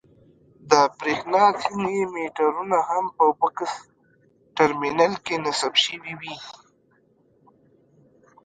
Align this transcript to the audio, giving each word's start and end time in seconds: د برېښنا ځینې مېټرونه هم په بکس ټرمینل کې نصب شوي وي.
د 0.69 0.71
برېښنا 0.97 1.45
ځینې 1.63 1.97
مېټرونه 2.15 2.77
هم 2.89 3.05
په 3.17 3.25
بکس 3.39 3.71
ټرمینل 4.55 5.13
کې 5.25 5.35
نصب 5.43 5.73
شوي 5.85 6.13
وي. 6.21 6.35